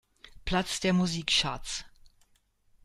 [0.45, 1.85] Platz der Musikcharts.